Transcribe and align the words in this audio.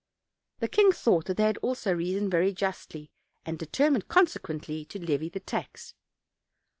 The 0.61 0.67
king 0.67 0.91
thought 0.91 1.25
that 1.25 1.37
they 1.37 1.53
also 1.61 1.93
reasoned 1.93 2.31
very 2.31 2.53
justly, 2.53 3.11
and 3.45 3.59
determined, 3.59 4.07
consequently, 4.07 4.83
to 4.85 4.97
levy 4.97 5.29
the 5.29 5.39
tax. 5.39 5.93